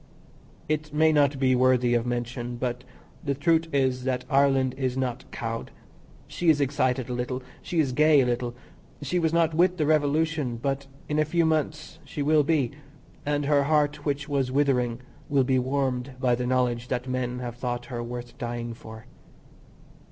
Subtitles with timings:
[0.67, 2.83] It may not be worthy of mention, but
[3.23, 5.69] the truth is, that Ireland is not cowed.
[6.27, 7.43] She is excited a little.
[7.61, 8.55] She is gay a little.
[9.03, 12.71] She was not with the revolution, but in a few months she will be,
[13.27, 17.57] and her heart which was withering will be warmed by the knowledge that men have
[17.57, 19.05] thought her worth dying for.